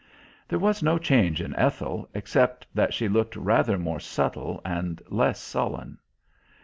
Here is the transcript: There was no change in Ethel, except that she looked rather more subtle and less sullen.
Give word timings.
There 0.47 0.57
was 0.57 0.81
no 0.81 0.97
change 0.97 1.41
in 1.41 1.55
Ethel, 1.55 2.09
except 2.15 2.65
that 2.73 2.91
she 2.91 3.07
looked 3.07 3.35
rather 3.35 3.77
more 3.77 3.99
subtle 3.99 4.59
and 4.65 4.99
less 5.09 5.39
sullen. 5.39 5.99